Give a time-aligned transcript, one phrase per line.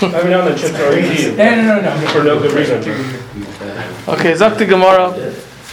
[0.00, 2.06] Every now and then chips are eaten No, no, no, no.
[2.08, 2.78] for no good reason.
[4.08, 5.06] Okay, Zakti Gemara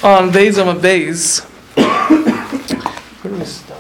[0.04, 1.44] on Beis on Beis.
[3.22, 3.78] Where do we stop?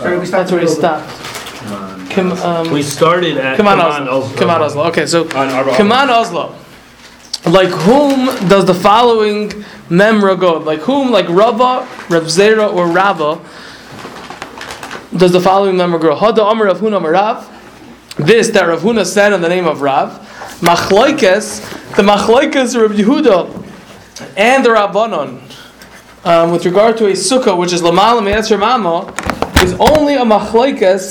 [0.00, 0.50] Sorry, we That's stopped.
[0.52, 2.10] where he stopped.
[2.10, 4.36] Kim, um, We started at Come on, Oslo.
[4.36, 4.84] Come on, Oslo.
[4.88, 6.54] Okay, so On Arba come on, Oslo.
[7.46, 9.48] Like whom does the following
[9.88, 10.58] memra go?
[10.58, 11.10] Like whom?
[11.10, 13.40] Like Rava, Rav Zera, or Rava?
[15.14, 16.16] Does the following number go?
[16.16, 17.46] Hada Amar Rav Huna Rav.
[18.16, 20.10] This that Rav Huna said in the name of Rav.
[20.60, 21.60] Machloikes,
[21.96, 25.42] the Machloikes Rav Yehuda and the Rabbanon.
[26.24, 29.12] Um, with regard to a sukkah, which is Lamala Me'etzer Mama,
[29.62, 31.10] is only a Machloikes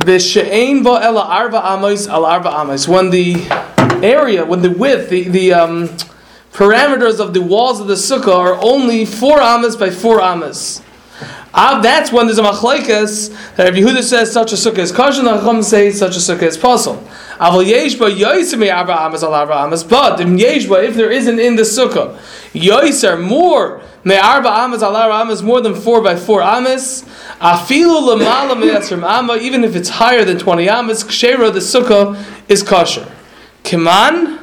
[0.00, 2.88] V'she'ein bo ela arba amos al arba amos.
[2.88, 3.36] When the
[4.02, 5.88] area, when the width, the, the um,
[6.52, 10.82] parameters of the walls of the sukkah are only four amas by four amas.
[11.54, 15.22] Ah, that's when there's a machlaikas that if Yehuda says such a sukkah is kosher,
[15.22, 17.02] the Chacham say such a sukkah is possible.
[17.38, 17.64] But
[20.84, 22.18] if there isn't in the sukkah,
[22.52, 27.04] yoiser more me arba amas al arba amas more than four by four amas.
[27.40, 32.16] Afilu lamala me'asrim amma, even if it's higher than twenty amas, kshera the sukkah
[32.48, 33.06] is kosher.
[33.64, 34.38] Kiman,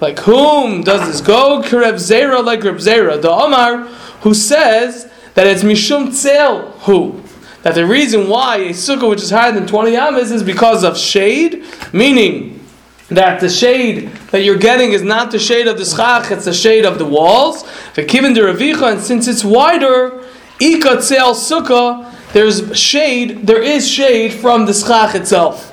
[0.00, 1.60] like whom does this go?
[1.62, 3.86] Kereb Zera, like Reb Zera, the Omar,
[4.22, 7.22] who says that it's Mishum Tzel, who?
[7.62, 10.96] That the reason why a sukkah which is higher than 20 amas is because of
[10.96, 12.60] shade, meaning
[13.08, 16.54] that the shade that you're getting is not the shade of the schach, it's the
[16.54, 17.68] shade of the walls.
[17.94, 20.24] Given the Ravicha, and since it's wider,
[20.60, 25.66] Ika Tzel Sukkah, there's shade, there is shade from the schach itself.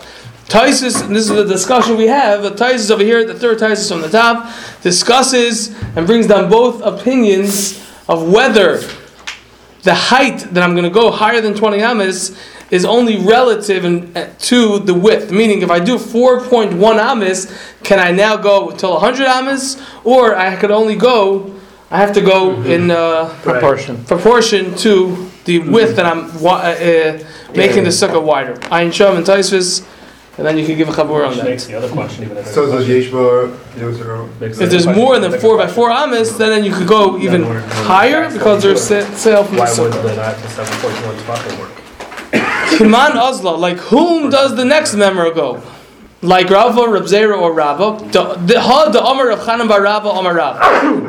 [0.47, 3.93] Taisus, and this is the discussion we have, but Taisus over here, the third Taisus
[3.93, 8.81] on the top, discusses and brings down both opinions of whether
[9.87, 12.37] the height that I'm going to go higher than 20 amas
[12.77, 14.13] is only relative in,
[14.49, 15.31] to the width.
[15.31, 17.39] Meaning, if I do 4.1 amas,
[17.83, 19.81] can I now go till 100 amas?
[20.03, 21.55] Or I could only go,
[21.89, 24.03] I have to go in uh, Proportion.
[24.03, 27.23] proportion to the width that I'm wa- uh, uh,
[27.55, 28.55] making the sukkah wider.
[28.75, 29.85] Ayin Shav and Taisvis,
[30.37, 31.45] and then you can give a chabur on Which that.
[31.45, 32.37] makes the other question even.
[32.37, 33.11] if So does question.
[33.11, 36.63] Yeshba, Yoser, Makes the If there's more than four by bigger four amas, then then
[36.63, 39.69] you could go even Yeah, we're- we're- higher because there's sa- sale from the Why
[39.69, 40.03] would sukkah.
[40.03, 41.71] the not the seven point one fucking work?
[42.77, 45.61] Kiman Ozla, like whom does the next member go?
[46.21, 47.87] Like Rava, Rab Zera, or Rava?
[48.11, 50.55] The the ha the Omer of Chanan bar Rava, Omer Rav.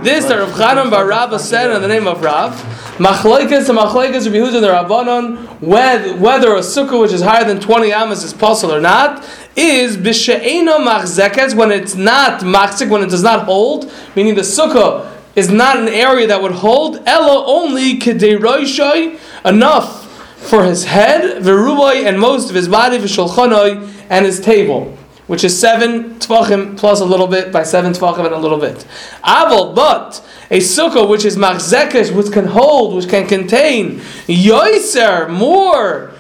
[0.03, 2.53] This that Rav Chanan bar Rava said in the name of Rav.
[2.99, 7.59] Machlaikas and Machlaikas of Yehuda the Rabbanon, whether, whether a sukkah which is higher than
[7.59, 13.11] 20 amas is possible or not, is b'she'ena machzekes, when it's not machzik, when it
[13.11, 17.99] does not hold, meaning the sukkah is not an area that would hold, ella only
[17.99, 20.05] kedei enough
[20.37, 24.98] for his head, veruboy, and most of his body, v'shulchanoi, and his table,
[25.29, 28.85] which is seven tvachim plus a little bit by seven tvachim and a little bit.
[29.23, 36.13] Aval, but a sukkah which is machzekes, which can hold, which can contain yoiser more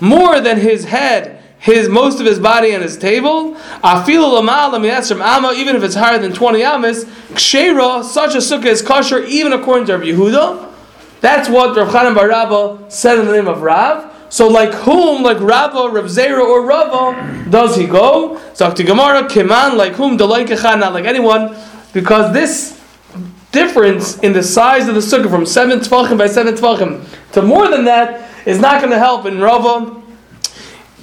[0.00, 1.38] more than his head.
[1.58, 7.04] His most of his body and his table, even if it's higher than twenty amas,
[7.04, 10.72] kshera, such a sukkah is kosher, even according to Rabbi Yehuda.
[11.20, 14.12] That's what Rav Chanan Bar Rabba said in the name of Rav.
[14.32, 18.40] So, like whom, like Rava, Rav Zera, or Rava, does he go?
[18.54, 21.54] Zakti Gemara, Kiman, like whom, Delaikecha, not like anyone,
[21.92, 22.80] because this
[23.50, 27.68] difference in the size of the sukkah from seven tvachim by seven tvachim to more
[27.68, 30.00] than that is not going to help in Rava,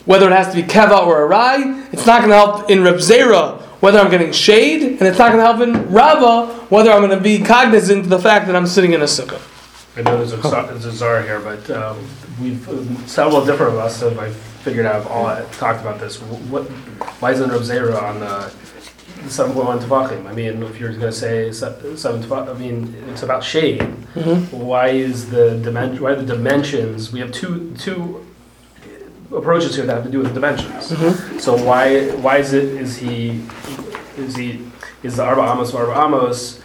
[0.05, 1.85] whether it has to be keva or a rai.
[1.91, 5.31] It's not going to help in Reb Zera, whether I'm getting shade, and it's not
[5.31, 8.55] going to help in Rava, whether I'm going to be cognizant of the fact that
[8.55, 9.39] I'm sitting in a sukkah.
[9.95, 12.07] I know there's a, there's a czar here, but um,
[12.41, 16.21] we've several different of us have I figured out all talked about this.
[16.21, 16.63] What
[17.21, 18.49] why isn't Reb Zera on the
[19.29, 20.25] seven point one tefachim?
[20.27, 23.79] I mean, if you're going to say se- seven tefachim, I mean it's about shade.
[23.79, 24.57] Mm-hmm.
[24.57, 26.03] Why is the dimension?
[26.03, 27.11] Why are the dimensions?
[27.11, 28.25] We have two two
[29.35, 30.91] approaches here that have to do with the dimensions.
[30.91, 31.39] Mm-hmm.
[31.39, 33.43] So why why is it is he
[34.17, 34.69] is he
[35.03, 36.61] is the Arba Amos Arba Amos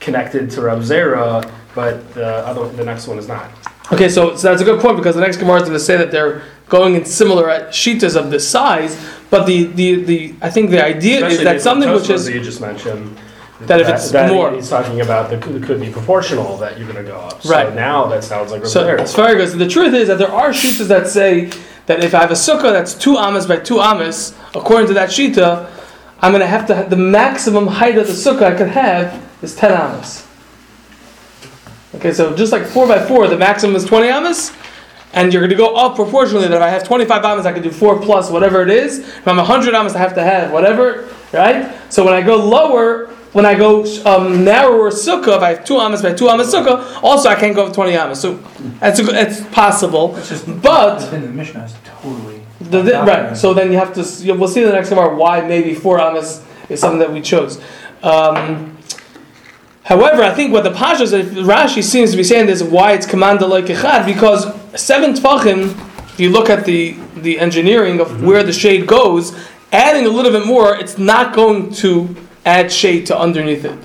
[0.00, 3.50] connected to Reb Zera, but the other the next one is not.
[3.92, 5.96] Okay, so, so that's a good point because the next Gemara is going to say
[5.96, 9.00] that they're going in similar shitas of this size,
[9.30, 12.42] but the, the, the I think the idea is that something which is that you
[12.42, 13.16] just mentioned.
[13.60, 16.90] that if it's that more- he's talking about that could, could be proportional that you're
[16.92, 17.42] going to go up.
[17.42, 17.72] So Right.
[17.74, 19.48] now that sounds like So it's very good.
[19.48, 21.50] So the truth is that there are shitas that say
[21.86, 25.10] that if I have a sukkah that's two amas by two amas, according to that
[25.10, 25.70] shita,
[26.20, 29.24] I'm going to have to have the maximum height of the sukkah I could have
[29.42, 30.25] is ten amas.
[31.94, 34.52] Okay, so just like four by four, the maximum is twenty amas,
[35.14, 36.46] and you're going to go up proportionally.
[36.48, 38.98] That if I have 25 amas, I can do four plus whatever it is.
[38.98, 41.72] If I'm 100 amas, I have to have whatever, right?
[41.90, 45.76] So when I go lower, when I go um, narrower sukkah, if I have two
[45.78, 48.20] amas by two amas sukkah, also I can't go over 20 amas.
[48.20, 48.34] So
[48.80, 50.96] that's a, good- it's possible, just, but.
[51.00, 52.42] within the Mishnah is totally.
[52.60, 53.36] The, the- right.
[53.36, 54.34] So then you have to.
[54.34, 57.58] We'll see in the next Gemara why maybe four amas is something that we chose.
[58.02, 58.75] Um,
[59.86, 63.06] however, I think what the Pasha says, Rashi seems to be saying is why it's
[63.06, 64.40] commanded like echad because
[64.80, 65.70] seven tefachim.
[66.14, 69.24] If you look at the the engineering of where the shade goes,
[69.72, 73.78] adding a little bit more, it's not going to add shade to underneath it.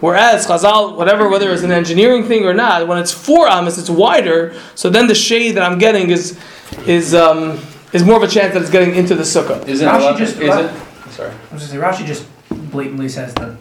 [0.00, 3.88] Whereas Chazal, whatever, whether it's an engineering thing or not, when it's four amas, it's
[3.90, 4.54] wider.
[4.74, 6.38] So then the shade that I'm getting is
[6.86, 7.58] is um,
[7.92, 9.66] is more of a chance that it's getting into the sukkah.
[9.66, 9.90] Isn't it?
[9.90, 10.70] Rashi allowed- just- Is it?
[11.12, 11.30] Sorry.
[11.30, 12.26] I was gonna say, Rashi just
[12.70, 13.52] blatantly says that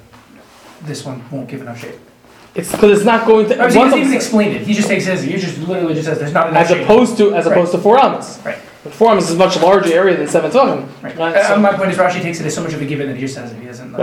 [0.84, 1.96] this one won't give enough shade.
[2.56, 3.62] It's because it's not going to.
[3.62, 4.62] I was he once doesn't I'm- even explain it.
[4.62, 5.20] He just takes it.
[5.20, 6.82] He just literally just says there's not enough as shade.
[6.84, 7.52] opposed to as Right.
[7.52, 8.40] opposed to four amas.
[8.44, 8.58] Right.
[8.84, 10.88] But four amas is a much larger area than seven tefachim.
[11.04, 11.18] Right.
[11.18, 13.08] Right, Uh, so- my point is Rashi takes it as so much of a given
[13.08, 13.58] that he just says it.
[13.60, 13.94] He doesn't.
[13.94, 13.98] uh,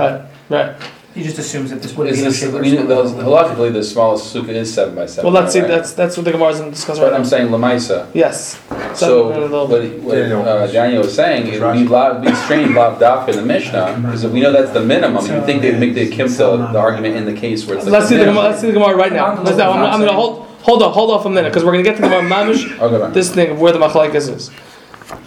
[0.51, 0.67] Right.
[0.67, 0.77] Right.
[1.15, 2.51] He just assumes that this wouldn't Is be enough this, shade.
[2.51, 3.27] for we, a the, sukkah.
[3.27, 5.33] logically, the smallest sukkah is seven by seven.
[5.33, 5.61] Well, let's see.
[5.61, 7.29] That's that's what the Gemara is going to discuss But right I'm now.
[7.29, 8.07] saying Lamaisa.
[8.15, 8.57] Yes.
[8.95, 10.43] So, Seven, a little what, what Daniel.
[10.49, 13.99] uh, Daniel was saying, it would be lav, be strange lav daf in the Mishnah,
[14.03, 15.25] because we know that's the minimum.
[15.27, 18.09] You think they'd make the kimta, the argument in the case where it's like Let's
[18.09, 18.37] see the minimum.
[18.37, 18.51] Gemara.
[18.51, 19.43] Let's see the Gemara right now.
[19.43, 21.85] Let's, I'm, I'm going to hold hold on hold off a minute because we're going
[21.85, 22.79] to get to the Gemara mamish.
[22.79, 23.13] I'll go back.
[23.15, 24.51] This thing of where the machlekes is.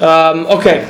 [0.02, 0.86] Um, okay.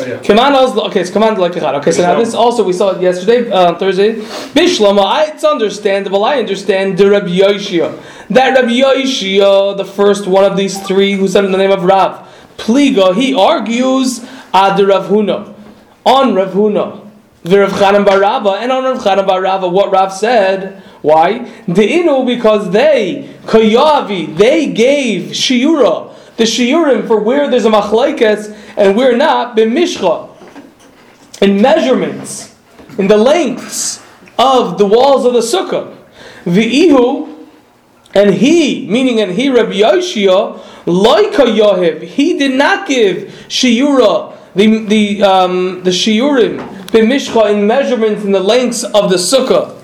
[0.00, 0.18] Oh, yeah.
[0.18, 0.56] Command.
[0.56, 1.74] Okay, it's command like echad.
[1.74, 4.14] Okay, so now this also we saw it yesterday, uh, on Thursday.
[4.56, 6.24] Bishlama, I- it's understandable.
[6.24, 7.96] I understand the Rabbi Yoshia.
[8.30, 11.84] That Rabbi Yoshia, the first one of these three who said in the name of
[11.84, 12.26] Rav,
[12.58, 15.54] Pliga, he argues ad Rav Huna,
[16.04, 17.00] on Rav Huna.
[17.44, 20.82] The Rav Chanan Bar Rava, and on Rav Chanan Bar Rava, what Rav said.
[21.02, 21.40] Why?
[21.68, 28.56] The inu because they kayavi they gave shiura the shiurim for where there's a machlekes
[28.76, 30.30] and where not b'mishcha
[31.40, 32.54] in measurements
[32.98, 34.02] in the lengths
[34.38, 35.96] of the walls of the sukkah.
[36.44, 37.30] V'ihu
[38.14, 44.84] and he, meaning and he, Rabbi Yoshia, like Yohiv, he did not give shiura the
[44.86, 49.80] the um, the shiurim b'mishcha in measurements in the lengths of the sukkah.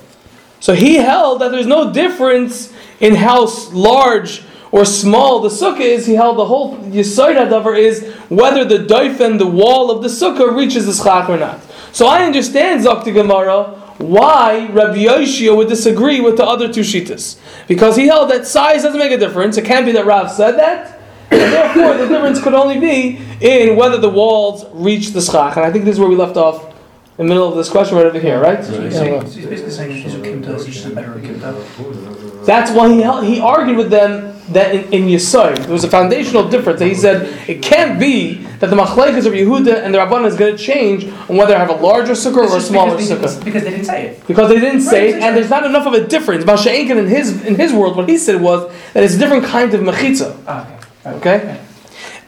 [0.60, 6.06] So he held that there's no difference in how large or small the sukkah is.
[6.06, 10.08] He held the whole Yisoid Hadavar is whether the doif and the wall of the
[10.08, 11.60] sukkah reaches the schach or not.
[11.92, 17.38] So I understand Zakti Gemara why Rabbi Yoshia would disagree with the other two shitas.
[17.68, 19.58] Because he held that size doesn't make a difference.
[19.58, 20.98] It can't be that Rav said that.
[21.30, 25.56] And therefore, the difference could only be in whether the walls reach the schach.
[25.56, 26.74] And I think this is where we left off
[27.18, 28.64] in the middle of this question right over here, right?
[28.64, 29.00] So he's, Yeah.
[29.00, 32.46] saying, he's basically saying he's a he's just a better kimta.
[32.46, 36.48] That's why he held, he argued with them that in, in there was a foundational
[36.48, 36.80] difference.
[36.80, 40.36] That he said it can't be that the machlekes of Yehuda and the Rabbanan is
[40.36, 43.44] going to change on whether I have a larger sukkah or a smaller because sukkah
[43.44, 44.26] because they didn't say it.
[44.26, 46.44] because they didn't say it, Right, and there's not enough of a difference.
[46.44, 49.72] Masha'inkin in his in his world, what he said was that it's a different kind
[49.74, 50.36] of mechitza.
[50.46, 50.66] Ah,
[51.06, 51.36] okay.
[51.36, 51.60] Okay,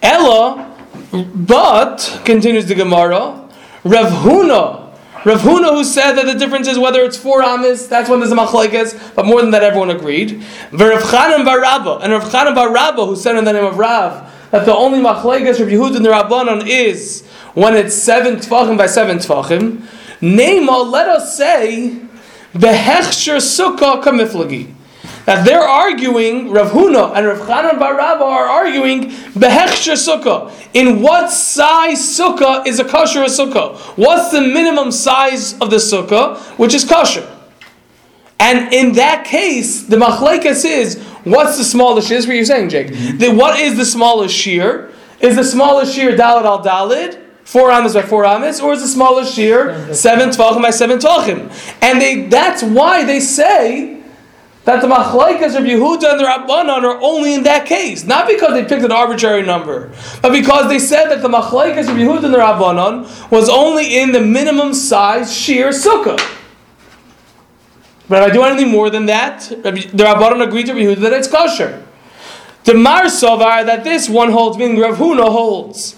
[0.02, 0.76] Ella,
[1.34, 3.48] but continues the Gemara,
[3.84, 4.81] Rav Huna.
[5.24, 8.32] Rav Huna, who said that the difference is whether it's four amis, that's when there's
[8.32, 10.42] a machlekes, but more than that, everyone agreed.
[10.72, 13.78] Rav Chanan bar Rabba, and Rav Chanan bar Rabba, who said in the name of
[13.78, 17.24] Rav, that the only machlekes of Yehud and the Rabbanon is
[17.54, 19.86] when it's seven tfachim by seven tfachim.
[20.20, 22.00] Nema, let us say,
[22.52, 24.74] behechsher sukkah kamiflagi.
[25.24, 30.52] That they're arguing, Rav Huna and Rav Chanan Bar Rabba are arguing behechsher sukkah.
[30.74, 33.76] In what size sukkah is a kosher sukkah?
[33.96, 37.28] What's the minimum size of the sukkah, which is kosher?
[38.40, 42.16] And in that case, the machlekes is what's the smallest shear?
[42.16, 42.88] This is what you're saying, Jake.
[43.18, 44.90] The, what is the smallest shear?
[45.20, 47.20] Is the smallest shear dalad al dalid?
[47.44, 51.52] Four amas by four amas, or is the smallest shear seven tvachim by seven tvachim?
[51.80, 54.01] And they, that's why they say
[54.64, 58.04] that the machlaikas of Yehuda and the Rabbanon are only in that case.
[58.04, 61.96] Not because they picked an arbitrary number, but because they said that the machlaikas of
[61.96, 66.18] Yehuda and the Rabbanon was only in the minimum size sheer sukkah.
[68.08, 71.28] But if I do anything more than that, the Rabbanon agreed to Yehuda that it's
[71.28, 71.84] kosher.
[72.64, 75.96] The Mar Sovar that this one holds, meaning Rav Huna holds.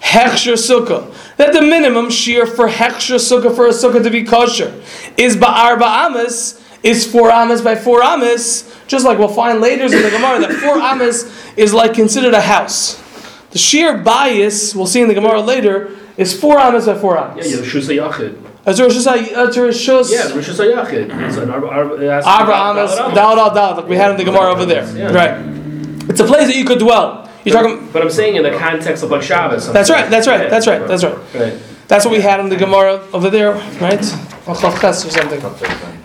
[0.00, 1.12] Hechsher Sukkah.
[1.36, 4.80] That the minimum shear for Hechsher Sukkah for a Sukkah to be kosher
[5.16, 9.90] is Ba'arba Amas, is four Amas by four Amas, just like we'll find later in
[9.90, 13.02] the Gemara that four Amas is like considered a house.
[13.50, 17.32] The sheer bias, we'll see in the Gemara later, is four Amas by four Yeah,
[17.32, 17.52] Amas.
[17.52, 18.44] Yeshua Yachid.
[18.64, 20.10] That's Rosh Hashanah.
[20.10, 21.28] Yeah, Rosh Hashanah.
[21.28, 23.96] It's an Arba, Arba, it has to be Abra Dal- Amas, Dal Dal, like we
[23.96, 24.84] had in the Gemara over there.
[24.94, 25.12] Yeah.
[25.12, 26.10] Right.
[26.10, 27.30] It's a place that you could dwell.
[27.44, 27.88] You're talking.
[27.92, 29.72] But I'm saying in the context of like Shabbos.
[29.72, 30.10] That's right.
[30.10, 30.50] That's right.
[30.50, 30.86] That's right.
[30.86, 31.16] That's right.
[31.34, 31.58] Right.
[31.86, 34.00] That's what we had in the Gemara over there, right?
[34.46, 35.97] Or something.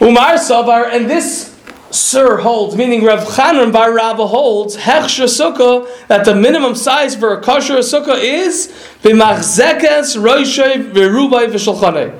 [0.00, 1.56] Umar Savar, and this
[1.90, 7.36] sir holds, meaning Rav Chanan Bar Rabba holds, Hechsha Sukkah, that the minimum size for
[7.36, 12.14] a kosher sukkah is b'machzekes roishay v'rubai v'shulchanei.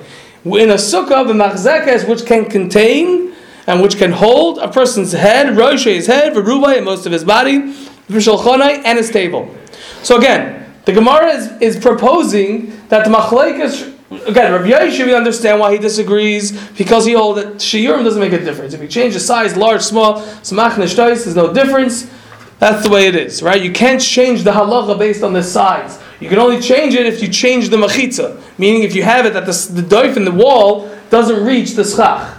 [0.45, 3.33] In a sukkah, b'machzekes, which can contain
[3.65, 7.23] and which can hold a person's head, roishay his head, v'rubai and most of his
[7.23, 7.73] body,
[8.09, 9.55] v'shulchanei and his table.
[10.03, 15.59] So again, the Gemara is, is proposing that the machlekes Again, Rabbi Yoshe, we understand
[15.59, 18.73] why he disagrees because he holds that shiurim doesn't make a difference.
[18.73, 22.09] If you change the size, large, small, smach neshtais, there's no difference.
[22.57, 23.61] That's the way it is, right?
[23.61, 26.01] You can't change the halacha based on the size.
[26.19, 29.33] You can only change it if you change the machitza, meaning if you have it
[29.33, 32.35] that the, the doif in the wall doesn't reach the schach.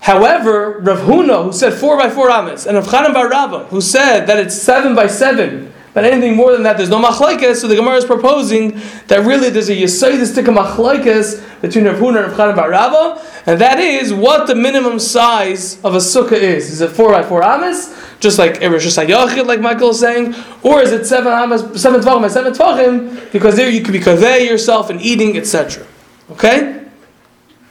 [0.00, 3.80] However, Rav Huna, who said four by four amas, and Rav Chanan Bar Rabba, who
[3.80, 7.56] said that it's seven by seven, but anything more than that, there's no machlekes.
[7.56, 12.32] So the Gemara is proposing that really there's a yisaidistic machlekes between Rav Huna and
[12.32, 16.70] Rav Chanan Bar Rabba, and that is what the minimum size of a sukkah is.
[16.70, 20.82] Is it four by four amas, just like Rosh Hashanah, like Michael is saying, or
[20.82, 23.32] is it seven amas, seven tvachim by seven tvachim?
[23.32, 25.86] Because there you could be kaveh yourself and eating, etc.
[26.30, 26.84] Okay.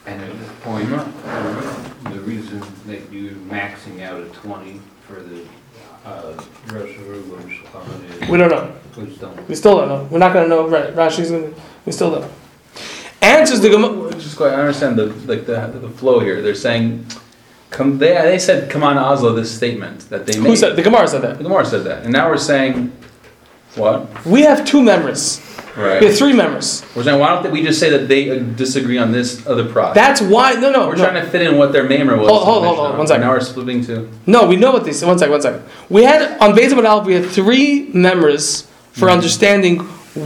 [0.08, 5.46] And at this point, the reason that you're maxing out at twenty for the,
[6.06, 8.12] uh, Rosh Hashanah is.
[8.30, 8.76] We don't know.
[9.20, 9.50] Don't.
[9.50, 10.08] We still don't know.
[10.10, 10.68] We're not going to know.
[10.68, 10.96] Right?
[10.96, 11.62] Rashi's going to.
[11.86, 12.32] We still don't know.
[13.22, 14.12] Answers the Gemara.
[14.14, 16.42] Just go, I understand the, like, the, the flow here.
[16.42, 17.06] They're saying,
[17.72, 20.50] come, they, they said, come on Oslo, this statement that they made.
[20.50, 21.38] Who said the Gemara said that?
[21.38, 22.04] The Gemara said that.
[22.04, 22.92] And now we're saying,
[23.76, 24.26] what?
[24.26, 25.42] We have two members.
[25.76, 26.00] Right.
[26.00, 26.86] We have three members.
[26.96, 29.96] We're saying, why don't we just say that they uh, disagree on this other product?
[29.96, 30.54] That's why.
[30.54, 31.04] No, no, We're no.
[31.04, 32.30] trying to fit in what their mamer was.
[32.30, 33.22] Hold- to hold- hold on, one second.
[33.24, 34.10] Now we're splitting to.
[34.26, 35.08] No, we know what they said.
[35.08, 35.64] One second, one second.
[35.90, 38.62] We had on Beis Amud we had three members
[38.94, 39.10] for Mm-hmm.
[39.10, 39.80] understanding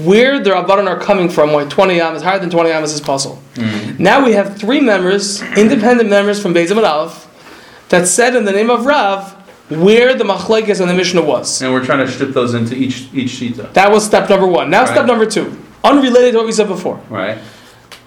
[0.05, 1.51] where the Rabbanon are coming from.
[1.51, 3.41] Why twenty amas higher than twenty amas is possible.
[3.55, 4.03] Mm-hmm.
[4.03, 7.25] Now we have three members, independent members from Beis Amud
[7.89, 9.38] that said in the name of Rav
[9.69, 11.61] where the machlekes and the Mishnah was.
[11.61, 13.73] And we're trying to strip those into each each shita.
[13.73, 14.69] That was step number one.
[14.69, 16.97] Now step number two, unrelated to what we said before.
[17.09, 17.37] Right?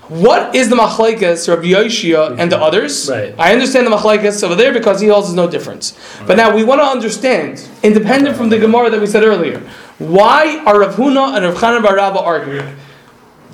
[0.08, 3.08] What is the machlekes, Rabbi Yoshia and the others?
[3.08, 3.34] Right.
[3.38, 5.96] I understand the machlekes over there because he holds there's no difference.
[6.26, 9.60] But now we want to understand, independent from the Gemara that we said earlier,
[9.98, 12.76] why are Rav Huna and Rav Chanan Bar Rabba arguing?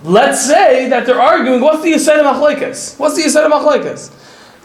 [0.03, 1.61] Let's say that they're arguing.
[1.61, 2.99] What's the Yisrael machlekes?
[2.99, 4.11] What's the Yisrael machlekes?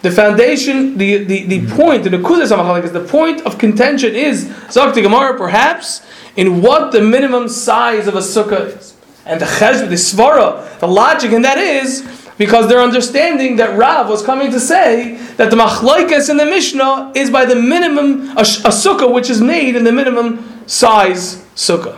[0.04, 1.76] The foundation, the, the, the hmm.
[1.76, 6.04] point, the Nekudas machlekes, the point of contention is Zok the Gemara, perhaps
[6.36, 8.94] in what the minimum size of a sukkah is.
[9.24, 12.06] And the cheshbon, the svara, the logic in that is
[12.36, 17.12] because they're understanding that Rav was coming to say that the machlokes in the Mishnah
[17.14, 21.96] is by the minimum a, a sukkah which is made in the minimum size sukkah.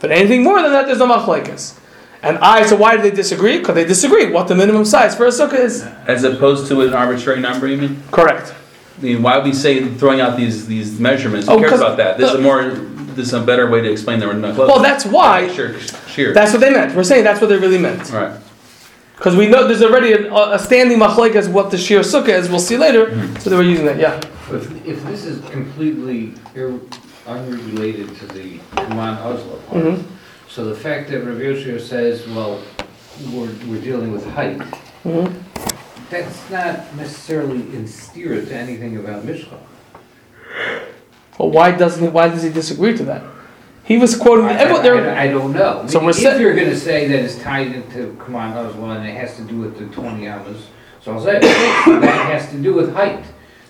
[0.00, 1.06] But anything more than that, there's no.
[2.22, 3.58] And I, so why do they disagree?
[3.58, 5.82] Because they disagree what the minimum size for a sukkah is.
[6.06, 8.02] As opposed to an arbitrary number, you mean?
[8.10, 8.54] Correct.
[8.98, 11.46] I mean, why would we say throwing out these these measurements?
[11.46, 12.18] Who Oh, cares 'cause about that?
[12.18, 12.62] This is a more
[13.14, 14.30] this is a better way to explain their
[14.68, 15.52] Well, that's why.
[15.54, 16.32] Sure, sure.
[16.32, 16.94] That's what they meant.
[16.96, 18.12] We're saying that's what they really meant.
[18.12, 18.40] All right.
[19.16, 20.98] Because we know there's already a, a standing
[21.36, 22.48] as what the shir sukkah is.
[22.48, 23.10] We'll see later.
[23.40, 23.98] So they were using that.
[23.98, 24.16] Yeah.
[24.52, 26.78] If, if this is completely ir-
[27.26, 30.02] unrelated to the Kaman Oslo part, Mhm.
[30.48, 32.62] So the fact that Yoshua says, well,
[33.32, 34.58] we're, we're dealing with height,
[35.04, 35.32] Mhm.
[36.10, 39.58] that's not necessarily in steer to anything about Mishcha.
[41.38, 42.08] Well, why doesn't he?
[42.08, 43.22] Why does he disagree to that?
[43.84, 44.46] He was quoting.
[44.46, 45.86] I, everyone, there- I, I don't know.
[45.86, 49.14] So we're if sa- you're gonna say that it's tied into Kaman Oslo and it
[49.16, 50.66] has to do with the twenty amas,
[51.00, 53.24] so I'll say, that has to do with height.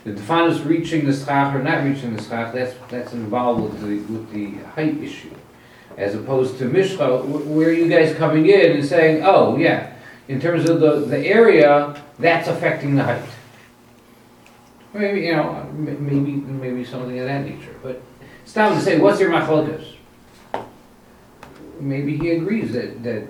[0.04, 4.12] The definers reaching the schach or not reaching the schach, that's, that's involved with the,
[4.12, 5.30] with the height issue.
[5.98, 9.92] As opposed to Mishcha, wh- where you guys coming in and saying, oh, yeah,
[10.28, 13.22] in terms of the, the area, that's affecting the height.
[14.94, 18.00] Maybe, you know, maybe, maybe something of that nature, but
[18.46, 19.96] stop and say, what's your machlokas?
[21.80, 23.28] Maybe he agrees that, that,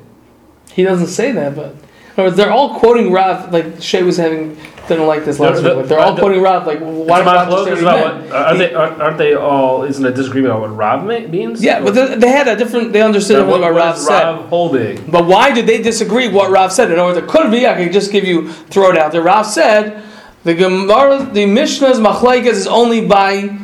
[0.70, 3.52] he doesn't say that, but they're all quoting Rav.
[3.52, 4.56] Like Shay was having
[4.88, 5.86] didn't like this last The- week.
[5.86, 6.66] They're all the- quoting Rav.
[6.66, 9.00] Like why It's did about just say Chlokas, what he about what- Are they, aren't
[9.02, 11.62] aren't they all, isn't a disagreement on what Rav means?
[11.62, 12.92] Yeah, but they, they had a different.
[12.92, 14.34] They understood what, what, Rav said.
[14.48, 15.04] Holding?
[15.10, 16.90] But why did they disagree what Rav said?
[16.90, 19.22] In other words, it could be, I could just give you, throw it out there.
[19.22, 20.02] Rav said,
[20.44, 23.56] the Gemara, the Mishnah's machlekes is only by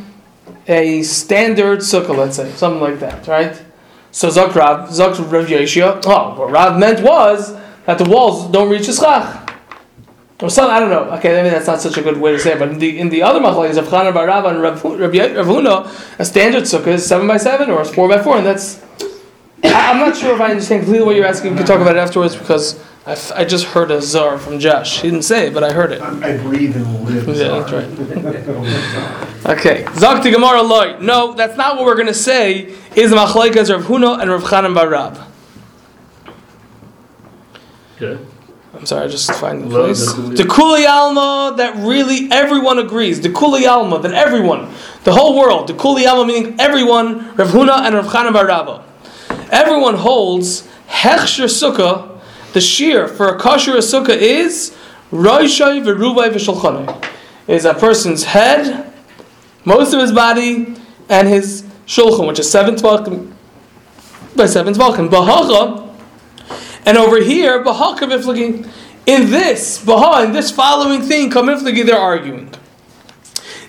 [0.69, 3.61] a standard sukkah, let's say, something like that, right?
[4.11, 7.55] So Zok Rav, Zok Rav Yeshua, oh, what Rav meant was
[7.87, 9.44] that the walls don't reach the schach.
[10.43, 11.05] Or some, I don't know.
[11.19, 12.59] Okay, maybe that's not such a good way to say it.
[12.59, 15.13] But in the in the other machlokes of Chanan Bar Rabba and Rav, Rav, Rav
[15.47, 18.83] Huna, a standard sukkah is seven by seven or it's four by four, and that's.
[19.63, 21.53] I, I'm not sure if I understand completely what you're asking.
[21.53, 24.59] We can talk about it afterwards because I, f- I just heard a zar from
[24.59, 25.01] Josh.
[25.01, 26.01] He didn't say it, but I heard it.
[26.03, 27.29] I breathe and live.
[27.29, 29.31] Yeah, that's right.
[29.47, 30.99] Okay, Zakti Gemara loy.
[31.01, 32.75] No, that's not what we're going to say.
[32.97, 35.19] Is the machlokes Rav Huna and Rav Chanan Bar Rab.
[37.99, 38.27] Good.
[38.77, 40.13] I'm sorry, I just find the place.
[40.13, 43.21] The Kuli Alma that really everyone agrees.
[43.21, 44.73] The Kuli Alma that everyone,
[45.05, 48.85] the whole world, the Kuli Alma meaning everyone, Rav Huna and Rav Chanan Bar Rabba.
[49.51, 52.21] Everyone holds Hechsher Sukkah,
[52.55, 54.75] the shear for a kosher sukkah is
[55.11, 57.11] Roishai Verubai V'Shulchanai.
[57.47, 58.93] Is a person's head,
[59.65, 60.75] most of his body,
[61.09, 63.33] and his shulchan, which is seven tvakim
[64.37, 65.11] by seven tvakim.
[65.11, 65.84] Bahacha,
[66.87, 68.69] and over here, Baha Kamiflagi,
[69.07, 72.51] in this, Baha, in this following thing, Kamiflagi, they're arguing.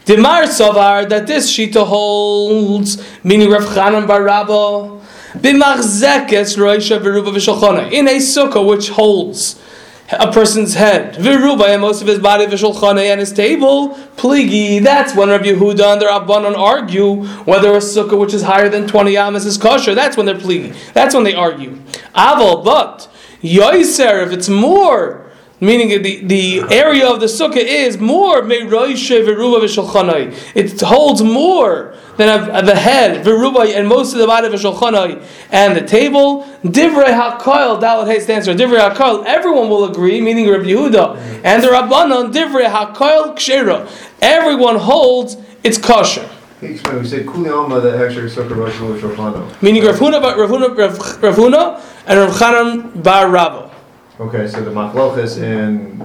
[0.05, 5.01] Dimar Savar, that this Shita holds, meaning Rav Chanan Bar Rabba,
[5.39, 9.59] B'machzekes Roisha V'ruba V'sholchana, in a sukkah which holds
[10.11, 11.17] a person's head,
[11.79, 16.55] most of his body, and his table, Pligi, that's when Rabbi Yehuda and the Rabbanon
[16.55, 20.35] argue whether a sukkah which is higher than 20 amas is kosher, that's when they're
[20.35, 21.71] Pligi, that's when they argue.
[22.13, 25.24] Aval, but, Yoiser, if it's more,
[25.59, 30.33] meaning the, the area of the sukkah is more me'roishe v'ruba v'sholchanai.
[30.55, 35.75] It holds more than the head, v'ruba, and most of the body of v'sholchanai, and
[35.75, 36.43] the table.
[36.63, 39.25] Divrei hakoil, dalat hay stands for divrei hakoil.
[39.25, 43.89] Everyone will agree, meaning Rabbi Yehuda and the Rabbanon, divrei hakoil kshera.
[44.21, 46.29] Everyone holds it's kosher.
[46.59, 47.01] Can you explain?
[47.01, 49.61] We said Kuli Alma that actually Sukkah.
[49.61, 53.64] Meaning Rav Huna, Rav Huna, Rav, Rav Huna and Rav Chanan bar Rabba.
[54.17, 55.99] Okay, so the Machloches in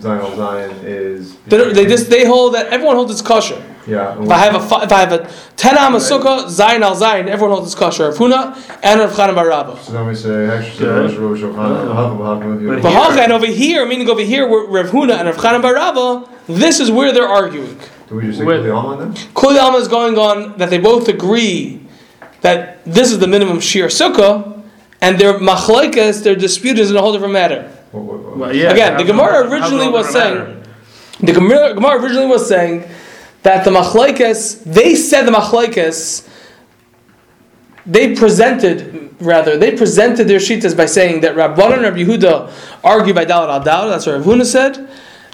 [0.00, 1.36] Zion al Zion is.
[1.40, 3.62] They, they just they hold that everyone holds it's kosher.
[3.86, 4.22] Yeah.
[4.22, 7.56] If I have a if I have a ten am sukkah zayin al zayin, everyone
[7.56, 8.04] holds it's kosher.
[8.08, 9.78] Rav Huna and Rav Chanan bar Rabba.
[9.82, 12.82] So then we say actually Rosh Rosh Hashanah.
[12.82, 15.74] But Bahacha, and over here, meaning over here, where Rav Huna and Rav Chanan bar
[15.74, 17.78] Rabba, this is where they're arguing.
[18.08, 18.58] Do we just say Wait.
[18.58, 19.14] Kuli Alma then?
[19.34, 21.80] Kuli Alma is going on that they both agree
[22.40, 24.53] that this is the minimum shear sukkah,
[25.04, 27.70] and their machlekes, their dispute is in a whole different matter.
[27.92, 30.60] Well, yeah, Again, the how's Gemara originally was saying- matter?
[31.20, 32.84] The Gemara, Gemara originally was saying
[33.42, 36.26] that the machlekes, they said the machlekes,
[37.86, 42.50] they presented, rather, they presented their shitas by saying that Rabbanan and Rabbi Yehuda
[42.82, 44.88] argue by Dalit al Dalit, that's what Rav Huna said,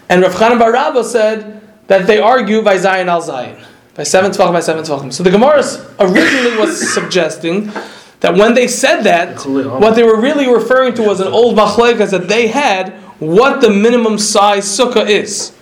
[0.08, 3.56] and Rav Chanan Bar Rabba said that they argue by Zion al Zion,
[3.94, 5.12] by seven tvachim by seven tvachim.
[5.12, 5.62] So the Gemara
[6.00, 7.70] originally was suggesting
[8.20, 12.10] that when they said that, what they were really referring to was an old machlekas
[12.10, 15.52] that they had, what the minimum size sukkah is.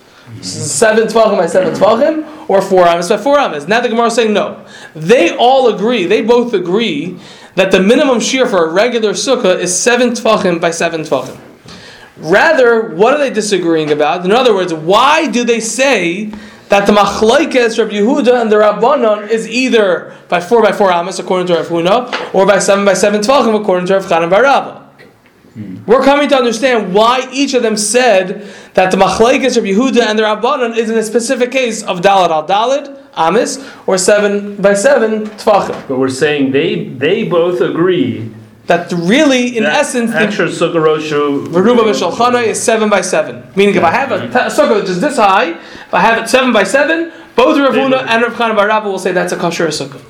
[0.42, 3.66] Seven tvachim by seven tvachim, or four amas by four amas.
[3.66, 4.64] Now the Gemara is saying no.
[4.94, 7.18] They all agree, they both agree,
[7.55, 11.38] that the minimum shear for a regular sukkah is seven tvachim by seven tvachim.
[12.18, 14.25] Rather, what are they disagreeing about?
[14.25, 16.33] In other words, why do they say
[16.68, 21.18] that the machlokes Rabbi Yehuda and the Rabbanon is either by four by four amas
[21.18, 24.42] according to Rav Huna, or by seven by seven tvachim according to Rav Chanan Bar
[24.42, 24.85] Rabba?
[25.54, 25.85] Hmm.
[25.87, 30.18] We're coming to understand why each of them said that the machlekes Rabbi Yehuda and
[30.18, 34.74] the Rabbanon is in a specific case of dalad al dalad amis or seven by
[34.74, 35.88] seven tvachim.
[35.88, 38.31] But we're saying they they both agree.
[38.68, 41.48] That really, in that essence, the sukkah roshu.
[41.48, 43.42] Veruba V'Shalchana is seven by seven.
[43.57, 46.28] Meaning, if I have a ta- sukkah which is this high, if I have it
[46.28, 49.38] seven by seven, both Rav Huna and Rav Chanan Bar Rabba will say that's a
[49.38, 50.02] kosher sukkah.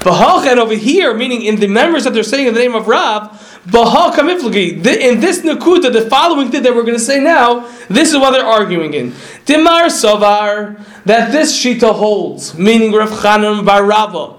[0.00, 2.88] Bahach and over here, meaning in the members that they're saying in the name of
[2.88, 3.30] Rav,
[3.68, 4.84] Bahach Kamiflagi.
[4.84, 8.32] In this Nakuta, the following thing that we're going to say now, this is what
[8.32, 9.12] they're arguing in.
[9.44, 14.34] Dimar Savar, that this Shita holds, meaning Rav Chanan Bar Rabba.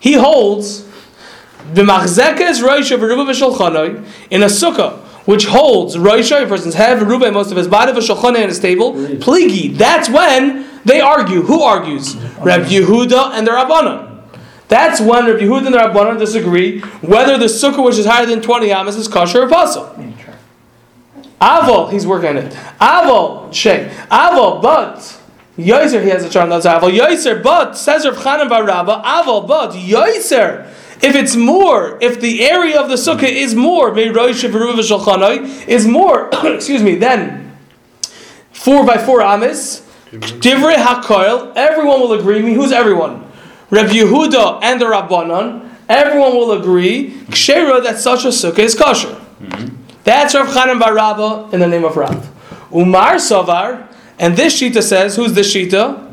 [0.00, 0.89] He holds
[1.72, 7.50] B'machzekes Roisha v'ruba v'sholchanoi in a sukkah which holds Roisha, a person's head, v'ruba, most
[7.50, 9.76] of his body, v'sholchanoi in his table, pligi.
[9.76, 11.42] That's when they argue.
[11.42, 12.16] Who argues?
[12.38, 14.08] Reb Yehuda and the Rabbanon.
[14.68, 18.40] That's when Reb Yehuda and the Rabbanon disagree whether the sukkah which is higher than
[18.40, 20.16] 20 amas is kosher or pasul.
[21.40, 22.52] Aval, he's working on it.
[22.80, 23.90] Aval, Shay.
[24.10, 24.96] Aval, but
[25.56, 26.94] Yoiser, he has a charm that's Aval.
[26.94, 30.68] Yoiser, but says Rav Chanan Bar Rabba, Aval, but Yoiser.
[31.02, 36.96] If it's more, if the area of the sukkah is more, is more, excuse me,
[36.96, 37.56] then
[38.52, 42.42] four by four amis, divrei hakoil, everyone will agree.
[42.42, 43.26] Me, who's everyone?
[43.70, 47.12] Rav Yehuda and the Rabbanon, everyone will agree.
[47.30, 49.08] Kshera that such a sukkah is kosher.
[49.08, 49.76] Mm-hmm.
[50.04, 52.28] That's Rav Chanan Bar Rabba in the name of Rav.
[52.74, 56.09] Umar Savar, and this Shita says, who's this Shita?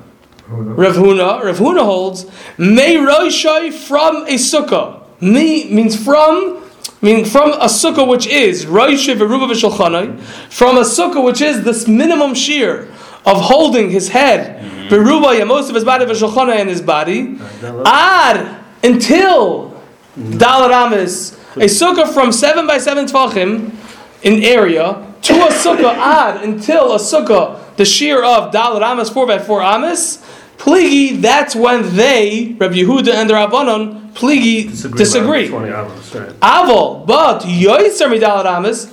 [0.49, 1.43] Rav Huna.
[1.43, 2.25] Rav Huna holds,
[2.57, 5.03] May Roishai from a sukkah.
[5.19, 6.63] Me means from,
[7.01, 11.87] meaning from a sukkah which is Roishai Veruba V'Shulchanai, from a sukkah which is this
[11.87, 12.83] minimum shear
[13.25, 14.93] of holding his head, mm-hmm.
[14.93, 17.37] Veruba, yeah, most of his body V'Shulchanai and his body,
[17.85, 20.33] Ad, until mm-hmm.
[20.33, 23.73] Dalar Amis, a sukkah from 7 by 7 tvachim
[24.21, 29.27] in area, to a sukkah ad, until a sukkah, the shear of Dalar Amis, 4
[29.27, 30.23] by 4 Amis,
[30.57, 35.45] Pligi, that's when they, Rabbi Yehuda and the Rabbanon, Pligi, disagree.
[35.47, 36.29] amos, right?
[36.39, 38.85] Aval, but Yoiser Midalat Amis,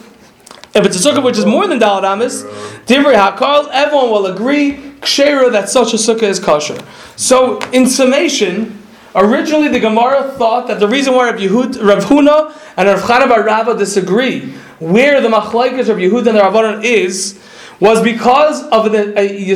[0.74, 2.42] if it's a sukkah which is more than Dalat Amis,
[2.86, 6.76] Divrei Hakal, everyone will agree, Kshera, that such a sukkah is kosher.
[7.16, 8.82] So, in summation,
[9.14, 13.28] originally the Gemara thought that the reason why Rav, Yehud, Rav Huna and Rav Chana
[13.28, 17.38] Bar Rava disagree, where the Machlaikas Rav Yehud and the Rabbanon is,
[17.84, 19.54] was because of the a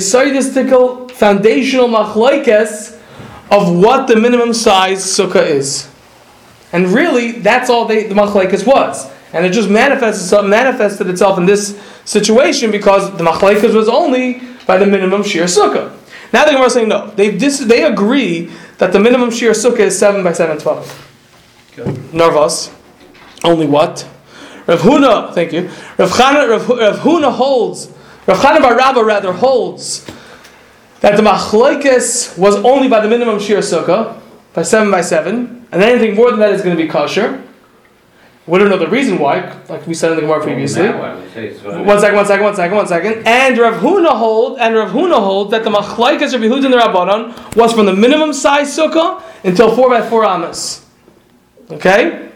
[1.15, 3.01] foundational Machlaikas
[3.51, 5.91] of what the minimum size sukkah is.
[6.71, 9.11] And really, that's all they, the machlaikas was.
[9.33, 14.43] And it just manifests itself, manifested itself in this situation because the machlaikas was only
[14.67, 15.91] by the minimum shear sukkah.
[16.31, 17.11] Now the Gemara is saying no.
[17.13, 21.79] They, dis, they agree that the minimum shear sukkah is 7 by 7, 12.
[21.79, 21.91] Okay.
[22.13, 22.75] Narvas.
[23.43, 24.07] Only what?
[24.67, 25.71] Rav Huna, thank you.
[25.97, 27.91] Rav, Chana, Rav, Rav Huna holds,
[28.29, 30.05] Rav Chana Bar Rabba rather holds
[31.01, 34.21] that the machlokes was only by the minimum shear sukkah,
[34.53, 37.43] by seven by seven, and anything more than that is going to be kosher.
[38.47, 40.83] We don't know the reason why, like we said in the Gemara previously.
[40.85, 43.27] Now I would say it's what- One second, one second, one second, one second.
[43.27, 46.79] And Rav Huna hold, and Rav Huna hold that the machlokes of Yehuda and the
[46.79, 50.85] Rabbanon was from the minimum size sukkah until four by four amas.
[51.71, 52.29] Okay,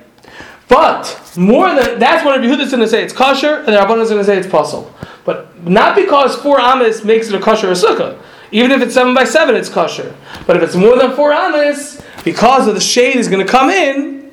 [0.68, 3.72] but more than that's when Rabbi Yehuda is going to say it's kosher, and the
[3.78, 4.90] Rabbanon is going to say it's puzzle.
[5.24, 8.18] But not because four amas makes it a kosher or sukkah.
[8.50, 10.14] Even if it's seven by seven, it's kosher.
[10.46, 13.70] But if it's more than four amas, because of the shade is going to come
[13.70, 14.32] in,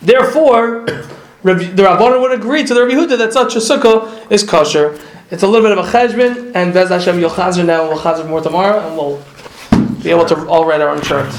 [0.00, 0.84] therefore,
[1.42, 4.98] the Rabbanon would agree to the Rabbi Yehuda that such a sukkah is kosher.
[5.30, 7.98] It's a little bit of a cheshbon, and Bez Hashem you'll chazer now, and we'll
[7.98, 9.22] chazer more tomorrow, and we'll
[10.02, 11.38] be able to all write our own charts.